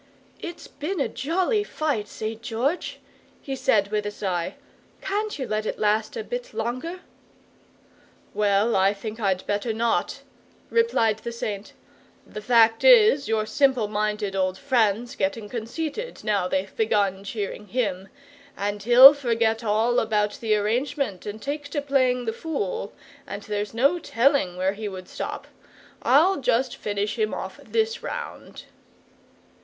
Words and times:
"It's 0.39 0.65
been 0.67 0.99
a 0.99 1.07
jolly 1.07 1.63
fight, 1.63 2.07
St. 2.07 2.41
George!" 2.41 2.97
he 3.39 3.55
said 3.55 3.89
with 3.91 4.07
a 4.07 4.09
sigh. 4.09 4.55
"Can't 4.99 5.37
you 5.37 5.47
let 5.47 5.67
it 5.67 5.77
last 5.77 6.17
a 6.17 6.23
bit 6.23 6.55
longer?" 6.55 7.01
"Well, 8.33 8.75
I 8.75 8.95
think 8.95 9.19
I'd 9.19 9.45
better 9.45 9.71
not," 9.73 10.21
replied 10.71 11.17
the 11.19 11.31
Saint. 11.31 11.73
"The 12.25 12.41
fact 12.41 12.83
is, 12.83 13.27
your 13.27 13.45
simple 13.45 13.87
minded 13.87 14.35
old 14.35 14.57
friend's 14.57 15.15
getting 15.15 15.47
conceited, 15.47 16.23
now 16.23 16.47
they've 16.47 16.75
begun 16.75 17.23
cheering 17.23 17.67
him, 17.67 18.09
and 18.57 18.81
he'll 18.81 19.13
forget 19.13 19.63
all 19.63 19.99
about 19.99 20.39
the 20.41 20.55
arrangement 20.55 21.27
and 21.27 21.39
take 21.39 21.67
to 21.69 21.79
playing 21.79 22.25
the 22.25 22.33
fool, 22.33 22.91
and 23.27 23.43
there's 23.43 23.75
no 23.75 23.99
telling 23.99 24.57
where 24.57 24.73
he 24.73 24.89
would 24.89 25.07
stop. 25.07 25.45
I'll 26.01 26.37
just 26.37 26.75
finish 26.75 27.19
him 27.19 27.35
off 27.35 27.59
this 27.63 28.01
round." 28.01 28.63